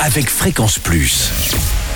avec 0.00 0.28
Fréquence 0.28 0.78
Plus. 0.78 1.30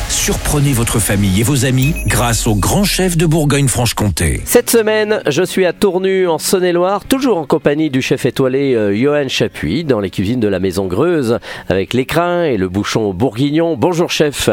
Surprenez 0.08 0.72
votre 0.72 0.98
famille 0.98 1.40
et 1.40 1.42
vos 1.42 1.64
amis 1.64 1.94
grâce 2.06 2.46
au 2.46 2.54
grand 2.54 2.84
chef 2.84 3.16
de 3.16 3.26
Bourgogne-Franche-Comté. 3.26 4.40
Cette 4.44 4.70
semaine, 4.70 5.20
je 5.26 5.42
suis 5.42 5.66
à 5.66 5.72
Tournu 5.72 6.26
en 6.26 6.38
Saône-et-Loire, 6.38 7.04
toujours 7.04 7.38
en 7.38 7.44
compagnie 7.44 7.90
du 7.90 8.00
chef 8.00 8.24
étoilé 8.24 8.74
euh, 8.74 8.96
Johan 8.96 9.28
Chapuis 9.28 9.84
dans 9.84 10.00
les 10.00 10.10
cuisines 10.10 10.40
de 10.40 10.48
la 10.48 10.60
Maison 10.60 10.86
Greuze 10.86 11.38
avec 11.68 11.92
l'écrin 11.92 12.44
et 12.44 12.56
le 12.56 12.68
bouchon 12.68 13.12
bourguignon. 13.12 13.76
Bonjour 13.76 14.10
chef. 14.10 14.48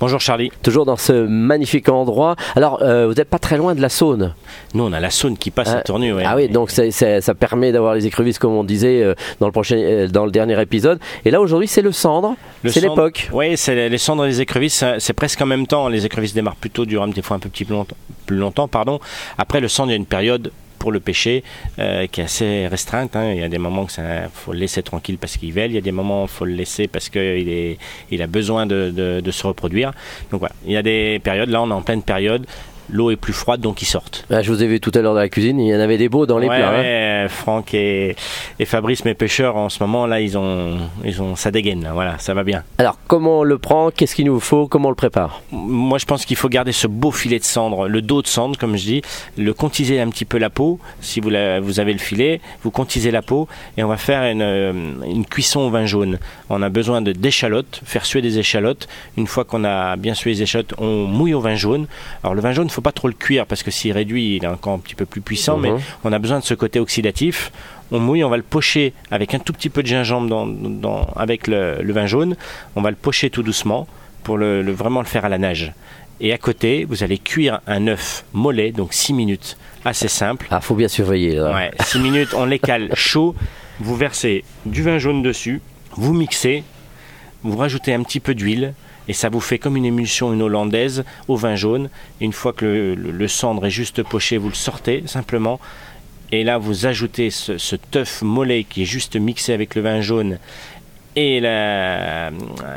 Bonjour 0.00 0.20
Charlie. 0.20 0.52
Toujours 0.62 0.84
dans 0.86 0.96
ce 0.96 1.26
magnifique 1.26 1.88
endroit. 1.88 2.36
Alors, 2.54 2.80
euh, 2.82 3.08
vous 3.08 3.14
n'êtes 3.14 3.28
pas 3.28 3.40
très 3.40 3.56
loin 3.56 3.74
de 3.74 3.80
la 3.80 3.88
Saône. 3.88 4.32
Nous, 4.74 4.84
on 4.84 4.92
a 4.92 5.00
la 5.00 5.10
Saône 5.10 5.36
qui 5.36 5.50
passe 5.50 5.70
à 5.70 5.78
Ah, 5.78 5.82
Tournu. 5.82 6.12
ouais. 6.12 6.22
Ah 6.24 6.36
oui, 6.36 6.48
donc 6.48 6.70
ça 6.70 7.34
permet 7.34 7.72
d'avoir 7.72 7.94
les 7.94 8.06
écrevisses 8.06 8.38
comme 8.38 8.52
on 8.52 8.62
disait 8.62 9.02
euh, 9.02 9.14
dans 9.40 9.46
le 9.46 9.52
prochain, 9.52 9.76
euh, 9.76 10.06
dans 10.06 10.24
le 10.24 10.30
dernier 10.30 10.60
épisode. 10.62 11.00
Et 11.24 11.32
là 11.32 11.40
aujourd'hui, 11.40 11.66
c'est 11.66 11.82
le 11.82 11.90
cendre. 11.90 12.36
Le 12.62 12.70
C'est 12.70 12.78
cendre- 12.80 12.94
l'époque. 12.94 13.28
Oui, 13.32 13.56
c'est 13.56 13.88
les 13.88 13.98
cendres 13.98 14.24
et 14.24 14.28
les 14.28 14.40
écrevisses, 14.40 14.84
c'est 15.00 15.12
presque 15.14 15.40
en 15.42 15.46
même 15.46 15.66
temps. 15.66 15.88
Les 15.88 16.06
écrevisses 16.06 16.34
démarrent 16.34 16.56
plutôt, 16.56 16.84
durent 16.86 17.08
des 17.08 17.22
fois 17.22 17.36
un 17.36 17.40
peu 17.40 17.48
petit 17.48 17.64
peu 17.64 17.74
longtemps, 17.74 17.96
plus 18.26 18.36
longtemps. 18.36 18.68
Pardon. 18.68 19.00
Après, 19.36 19.58
le 19.60 19.66
cendre, 19.66 19.88
il 19.90 19.94
y 19.94 19.94
a 19.94 19.98
une 19.98 20.06
période 20.06 20.52
pour 20.78 20.92
le 20.92 21.00
pêcher 21.00 21.42
euh, 21.78 22.06
qui 22.06 22.20
est 22.20 22.24
assez 22.24 22.66
restreinte. 22.68 23.16
hein. 23.16 23.32
Il 23.32 23.40
y 23.40 23.44
a 23.44 23.48
des 23.48 23.58
moments 23.58 23.84
que 23.86 23.92
ça 23.92 24.28
faut 24.32 24.52
le 24.52 24.58
laisser 24.60 24.82
tranquille 24.82 25.18
parce 25.18 25.36
qu'il 25.36 25.52
vèle. 25.52 25.70
Il 25.70 25.74
y 25.74 25.78
a 25.78 25.82
des 25.82 25.92
moments 25.92 26.22
où 26.22 26.26
il 26.26 26.30
faut 26.30 26.44
le 26.44 26.52
laisser 26.54 26.86
parce 26.88 27.08
qu'il 27.08 27.76
il 28.10 28.22
a 28.22 28.26
besoin 28.26 28.66
de, 28.66 28.90
de- 28.94 29.20
de 29.20 29.30
se 29.30 29.46
reproduire. 29.46 29.92
Donc 30.30 30.40
voilà, 30.40 30.54
il 30.64 30.72
y 30.72 30.76
a 30.76 30.82
des 30.82 31.20
périodes. 31.22 31.50
Là, 31.50 31.62
on 31.62 31.70
est 31.70 31.74
en 31.74 31.82
pleine 31.82 32.02
période. 32.02 32.46
L'eau 32.90 33.10
est 33.10 33.16
plus 33.16 33.32
froide, 33.32 33.60
donc 33.60 33.82
il 33.82 33.86
sortent. 33.86 34.24
Ah, 34.30 34.42
je 34.42 34.50
vous 34.50 34.62
ai 34.62 34.66
vu 34.66 34.80
tout 34.80 34.90
à 34.94 35.00
l'heure 35.00 35.12
dans 35.14 35.20
la 35.20 35.28
cuisine. 35.28 35.60
Il 35.60 35.68
y 35.68 35.76
en 35.76 35.80
avait 35.80 35.98
des 35.98 36.08
beaux 36.08 36.24
dans 36.26 36.38
les 36.38 36.48
Ouais, 36.48 36.56
plats. 36.58 36.70
hein. 36.70 36.80
ouais, 36.80 37.26
Franck 37.28 37.74
et, 37.74 38.16
et 38.58 38.64
Fabrice, 38.64 39.04
mes 39.04 39.14
pêcheurs, 39.14 39.56
en 39.56 39.68
ce 39.68 39.82
moment, 39.82 40.06
là, 40.06 40.20
ils 40.20 40.38
ont, 40.38 40.78
ils 41.04 41.20
ont 41.20 41.36
ça 41.36 41.50
dégaine. 41.50 41.82
là. 41.82 41.92
Voilà, 41.92 42.16
ça 42.18 42.32
va 42.34 42.44
bien. 42.44 42.62
Alors, 42.78 42.98
comment 43.06 43.40
on 43.40 43.42
le 43.42 43.58
prend? 43.58 43.90
Qu'est-ce 43.90 44.14
qu'il 44.14 44.26
nous 44.26 44.40
faut? 44.40 44.66
Comment 44.68 44.88
on 44.88 44.90
le 44.90 44.96
prépare? 44.96 45.42
Moi, 45.52 45.98
je 45.98 46.06
pense 46.06 46.24
qu'il 46.24 46.36
faut 46.36 46.48
garder 46.48 46.72
ce 46.72 46.86
beau 46.86 47.10
filet 47.10 47.38
de 47.38 47.44
cendre, 47.44 47.88
le 47.88 48.00
dos 48.02 48.22
de 48.22 48.26
cendre, 48.26 48.56
comme 48.58 48.76
je 48.76 48.84
dis, 48.84 49.02
le 49.36 49.52
contiser 49.52 50.00
un 50.00 50.08
petit 50.08 50.24
peu 50.24 50.38
la 50.38 50.50
peau. 50.50 50.78
Si 51.00 51.20
vous, 51.20 51.30
la- 51.30 51.60
vous 51.60 51.80
avez 51.80 51.92
le 51.92 51.98
filet, 51.98 52.40
vous 52.62 52.70
contisez 52.70 53.10
la 53.10 53.22
peau 53.22 53.48
et 53.76 53.84
on 53.84 53.88
va 53.88 53.96
faire 53.96 54.22
une, 54.30 54.42
euh, 54.42 54.72
une 55.06 55.26
cuisson 55.26 55.60
au 55.60 55.70
vin 55.70 55.84
jaune. 55.86 56.18
On 56.50 56.62
a 56.62 56.68
besoin 56.70 57.02
de 57.02 57.12
d'échalotes, 57.12 57.80
faire 57.84 58.04
suer 58.06 58.22
des 58.22 58.38
échalotes. 58.38 58.88
Une 59.16 59.26
fois 59.26 59.44
qu'on 59.44 59.64
a 59.64 59.96
bien 59.96 60.14
sué 60.14 60.30
les 60.30 60.42
échalotes, 60.42 60.72
on 60.78 61.04
mouille 61.06 61.34
au 61.34 61.40
vin 61.40 61.54
jaune. 61.56 61.86
Alors 62.22 62.34
le 62.34 62.40
vin 62.40 62.52
jaune, 62.52 62.70
faut 62.78 62.82
pas 62.82 62.92
trop 62.92 63.08
le 63.08 63.14
cuire 63.14 63.44
parce 63.44 63.64
que 63.64 63.72
s'il 63.72 63.90
réduit, 63.92 64.36
il 64.36 64.44
est 64.44 64.46
encore 64.46 64.72
un 64.74 64.78
petit 64.78 64.94
peu 64.94 65.04
plus 65.04 65.20
puissant, 65.20 65.56
Mhm. 65.56 65.62
mais 65.62 65.72
on 66.04 66.12
a 66.12 66.18
besoin 66.20 66.38
de 66.38 66.44
ce 66.44 66.54
côté 66.54 66.78
oxydatif. 66.78 67.50
On 67.90 67.98
mouille, 67.98 68.22
on 68.22 68.28
va 68.30 68.36
le 68.36 68.44
pocher 68.44 68.92
avec 69.10 69.34
un 69.34 69.40
tout 69.40 69.52
petit 69.52 69.68
peu 69.68 69.82
de 69.82 69.88
gingembre 69.88 70.28
dans, 70.28 70.46
dans- 70.46 71.04
avec 71.16 71.48
le, 71.48 71.78
le 71.82 71.92
vin 71.92 72.06
jaune. 72.06 72.36
On 72.76 72.82
va 72.82 72.90
le 72.90 72.96
pocher 72.96 73.30
tout 73.30 73.42
doucement 73.42 73.88
pour 74.22 74.36
le, 74.36 74.62
le- 74.62 74.72
vraiment 74.72 75.00
le 75.00 75.06
faire 75.06 75.24
à 75.24 75.28
la 75.28 75.38
nage. 75.38 75.72
Et 76.20 76.32
à 76.32 76.38
côté, 76.38 76.84
vous 76.88 77.02
allez 77.02 77.18
cuire 77.18 77.60
un 77.66 77.86
œuf 77.88 78.24
mollet, 78.32 78.70
donc 78.72 78.92
6 78.94 79.12
minutes, 79.14 79.56
assez 79.84 80.06
simple. 80.08 80.46
Ah, 80.50 80.60
faut 80.60 80.74
bien 80.76 80.88
surveiller. 80.88 81.34
là. 81.36 81.52
Ouais, 81.54 81.70
6 81.80 81.98
minutes, 81.98 82.30
on 82.36 82.44
les 82.44 82.58
cale 82.60 82.90
chaud. 82.94 83.34
Vous 83.80 83.96
versez 83.96 84.44
du 84.66 84.82
vin 84.82 84.98
jaune 84.98 85.22
dessus, 85.22 85.60
vous 85.96 86.12
mixez, 86.12 86.62
vous 87.42 87.56
rajoutez 87.56 87.92
un 87.94 88.02
petit 88.02 88.20
peu 88.20 88.34
d'huile 88.34 88.74
et 89.08 89.12
ça 89.14 89.28
vous 89.30 89.40
fait 89.40 89.58
comme 89.58 89.76
une 89.76 89.86
émulsion, 89.86 90.32
une 90.32 90.42
hollandaise 90.42 91.04
au 91.26 91.36
vin 91.36 91.56
jaune. 91.56 91.88
Une 92.20 92.32
fois 92.32 92.52
que 92.52 92.94
le, 92.94 93.28
cendre 93.28 93.66
est 93.66 93.70
juste 93.70 94.02
poché, 94.02 94.36
vous 94.36 94.48
le 94.48 94.54
sortez 94.54 95.02
simplement. 95.06 95.58
Et 96.30 96.44
là, 96.44 96.58
vous 96.58 96.84
ajoutez 96.84 97.30
ce, 97.30 97.56
ce 97.56 97.76
œuf 97.96 98.20
mollet 98.20 98.64
qui 98.64 98.82
est 98.82 98.86
juste 98.86 99.16
mixé 99.16 99.54
avec 99.54 99.74
le 99.74 99.82
vin 99.82 100.02
jaune 100.02 100.38
et 101.16 101.40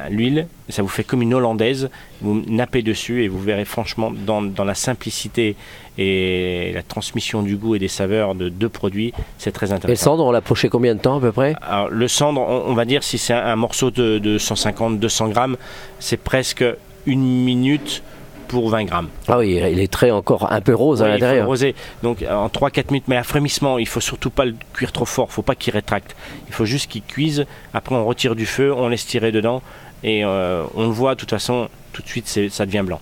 l'huile. 0.09 0.47
Ça 0.69 0.81
vous 0.81 0.87
fait 0.87 1.03
comme 1.03 1.21
une 1.21 1.33
hollandaise. 1.33 1.89
Vous 2.21 2.43
nappez 2.47 2.81
dessus 2.81 3.23
et 3.23 3.27
vous 3.27 3.39
verrez 3.39 3.65
franchement 3.65 4.11
dans, 4.11 4.41
dans 4.41 4.63
la 4.63 4.75
simplicité 4.75 5.55
et 5.97 6.71
la 6.73 6.83
transmission 6.83 7.43
du 7.43 7.57
goût 7.57 7.75
et 7.75 7.79
des 7.79 7.87
saveurs 7.89 8.33
de 8.33 8.49
deux 8.49 8.69
produits, 8.69 9.13
c'est 9.37 9.51
très 9.51 9.67
Et 9.67 9.69
le 9.69 9.75
intéressant. 9.75 10.03
cendre, 10.11 10.25
on 10.25 10.31
l'a 10.31 10.41
poché 10.41 10.69
combien 10.69 10.95
de 10.95 11.01
temps 11.01 11.17
à 11.17 11.21
peu 11.21 11.31
près? 11.31 11.53
Alors, 11.61 11.89
le 11.89 12.07
cendre, 12.07 12.39
on, 12.41 12.71
on 12.71 12.73
va 12.73 12.85
dire 12.85 13.03
si 13.03 13.17
c'est 13.17 13.33
un, 13.33 13.45
un 13.45 13.55
morceau 13.57 13.91
de, 13.91 14.17
de 14.17 14.37
150-200 14.37 15.31
grammes, 15.31 15.57
c'est 15.99 16.17
presque 16.17 16.63
une 17.05 17.43
minute 17.43 18.03
pour 18.51 18.69
20 18.69 18.83
grammes. 18.83 19.09
Ah 19.27 19.37
oui, 19.37 19.59
il 19.71 19.79
est 19.79 19.91
très 19.91 20.11
encore 20.11 20.51
un 20.51 20.61
peu 20.61 20.75
rose 20.75 21.01
à 21.01 21.07
l'intérieur. 21.07 21.47
roser. 21.47 21.73
Donc 22.03 22.23
en 22.29 22.47
3-4 22.47 22.91
minutes, 22.91 23.07
mais 23.07 23.17
à 23.17 23.23
frémissement, 23.23 23.79
il 23.79 23.87
faut 23.87 24.01
surtout 24.01 24.29
pas 24.29 24.45
le 24.45 24.55
cuire 24.73 24.91
trop 24.91 25.05
fort, 25.05 25.27
il 25.29 25.33
faut 25.33 25.41
pas 25.41 25.55
qu'il 25.55 25.73
rétracte. 25.73 26.15
Il 26.47 26.53
faut 26.53 26.65
juste 26.65 26.91
qu'il 26.91 27.01
cuise. 27.01 27.45
Après, 27.73 27.95
on 27.95 28.05
retire 28.05 28.35
du 28.35 28.45
feu, 28.45 28.73
on 28.73 28.89
laisse 28.89 29.05
tirer 29.05 29.31
dedans 29.31 29.61
et 30.03 30.25
euh, 30.25 30.63
on 30.75 30.83
le 30.83 30.93
voit. 30.93 31.15
De 31.15 31.19
toute 31.19 31.29
façon, 31.29 31.69
tout 31.93 32.01
de 32.01 32.07
suite, 32.07 32.27
ça 32.27 32.65
devient 32.65 32.83
blanc. 32.85 32.99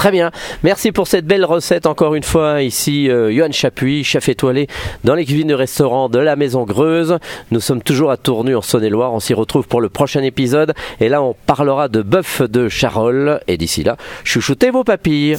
Très 0.00 0.12
bien. 0.12 0.30
Merci 0.62 0.92
pour 0.92 1.06
cette 1.06 1.26
belle 1.26 1.44
recette 1.44 1.84
encore 1.84 2.14
une 2.14 2.22
fois. 2.22 2.62
Ici, 2.62 3.10
euh, 3.10 3.30
Johan 3.30 3.52
Chapuis, 3.52 4.02
chef 4.02 4.30
étoilé 4.30 4.66
dans 5.04 5.14
les 5.14 5.26
cuisines 5.26 5.48
de 5.48 5.54
restaurant 5.54 6.08
de 6.08 6.18
la 6.18 6.36
Maison 6.36 6.64
Greuze. 6.64 7.18
Nous 7.50 7.60
sommes 7.60 7.82
toujours 7.82 8.10
à 8.10 8.16
Tournu 8.16 8.56
en 8.56 8.62
Saône-et-Loire. 8.62 9.12
On 9.12 9.20
s'y 9.20 9.34
retrouve 9.34 9.68
pour 9.68 9.82
le 9.82 9.90
prochain 9.90 10.22
épisode. 10.22 10.72
Et 11.00 11.10
là, 11.10 11.20
on 11.20 11.34
parlera 11.44 11.88
de 11.88 12.00
bœuf 12.00 12.40
de 12.40 12.70
Charolles. 12.70 13.42
Et 13.46 13.58
d'ici 13.58 13.82
là, 13.82 13.98
chouchoutez 14.24 14.70
vos 14.70 14.84
papilles. 14.84 15.36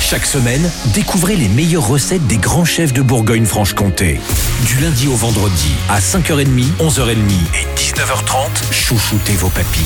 Chaque 0.00 0.26
semaine, 0.26 0.68
découvrez 0.92 1.36
les 1.36 1.46
meilleures 1.46 1.86
recettes 1.86 2.26
des 2.26 2.38
grands 2.38 2.64
chefs 2.64 2.94
de 2.94 3.02
Bourgogne-Franche-Comté. 3.02 4.18
Du 4.66 4.80
lundi 4.82 5.06
au 5.06 5.14
vendredi 5.14 5.70
à 5.88 6.00
5h30, 6.00 6.64
11h30 6.80 7.14
et 7.14 7.78
19h30, 7.78 8.72
chouchoutez 8.72 9.34
vos 9.34 9.50
papilles. 9.50 9.84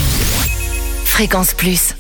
Fréquence 1.05 1.53
Plus. 1.53 1.95